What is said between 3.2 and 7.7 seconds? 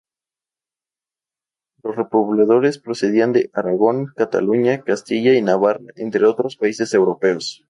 de Aragón, Cataluña, Castilla, Navarra y de otros países europeos.